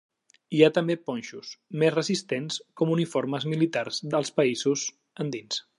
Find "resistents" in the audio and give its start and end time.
1.97-2.59